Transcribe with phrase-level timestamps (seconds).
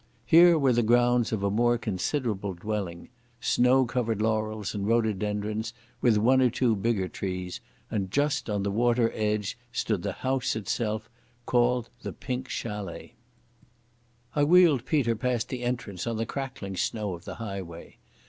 [0.25, 6.41] Here were the grounds of a more considerable dwelling—snow covered laurels and rhododendrons with one
[6.41, 11.07] or two bigger trees—and just on the water edge stood the house itself,
[11.45, 13.13] called the Pink Chalet.
[14.35, 17.97] I wheeled Peter past the entrance on the crackling snow of the highway.